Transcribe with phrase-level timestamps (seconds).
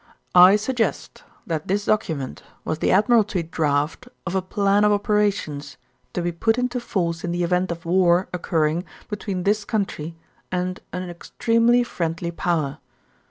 [0.33, 5.77] I suggest that this document was the Admiralty draft of a plan of operations
[6.13, 10.15] to be put into force in the event of war occurring between this country
[10.51, 12.79] and an extremely friendly power.